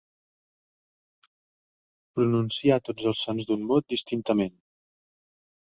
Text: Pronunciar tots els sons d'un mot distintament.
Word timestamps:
Pronunciar 2.17 2.79
tots 2.89 3.07
els 3.13 3.23
sons 3.27 3.49
d'un 3.53 3.69
mot 3.75 3.89
distintament. 3.97 4.59